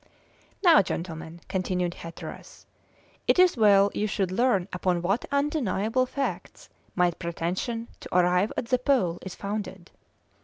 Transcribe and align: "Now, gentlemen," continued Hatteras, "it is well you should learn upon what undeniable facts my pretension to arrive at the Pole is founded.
"Now, 0.63 0.81
gentlemen," 0.81 1.41
continued 1.47 1.93
Hatteras, 1.93 2.65
"it 3.27 3.37
is 3.37 3.55
well 3.55 3.91
you 3.93 4.07
should 4.07 4.31
learn 4.31 4.67
upon 4.73 5.03
what 5.03 5.25
undeniable 5.31 6.07
facts 6.07 6.69
my 6.95 7.11
pretension 7.11 7.87
to 7.99 8.17
arrive 8.17 8.51
at 8.57 8.65
the 8.69 8.79
Pole 8.79 9.19
is 9.21 9.35
founded. 9.35 9.91